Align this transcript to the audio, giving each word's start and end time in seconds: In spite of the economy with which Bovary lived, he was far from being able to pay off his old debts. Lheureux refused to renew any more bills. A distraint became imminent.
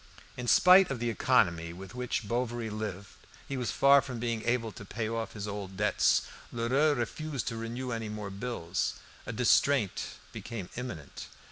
In 0.35 0.47
spite 0.47 0.89
of 0.89 0.97
the 0.99 1.11
economy 1.11 1.73
with 1.73 1.93
which 1.93 2.27
Bovary 2.27 2.71
lived, 2.71 3.09
he 3.47 3.55
was 3.55 3.69
far 3.69 4.01
from 4.01 4.17
being 4.17 4.41
able 4.47 4.71
to 4.71 4.83
pay 4.83 5.07
off 5.07 5.33
his 5.33 5.47
old 5.47 5.77
debts. 5.77 6.23
Lheureux 6.51 6.93
refused 6.95 7.47
to 7.49 7.55
renew 7.55 7.91
any 7.91 8.09
more 8.09 8.31
bills. 8.31 8.95
A 9.27 9.31
distraint 9.31 10.15
became 10.33 10.69
imminent. 10.75 11.27